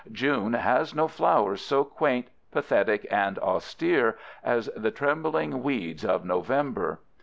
June 0.11 0.53
has 0.53 0.95
no 0.95 1.07
flowers 1.07 1.61
so 1.61 1.83
quaint, 1.83 2.27
pathetic, 2.51 3.05
and 3.11 3.37
austere 3.37 4.17
as 4.43 4.67
the 4.75 4.89
trembling 4.89 5.61
weeds 5.61 6.03
of 6.03 6.25
November. 6.25 7.01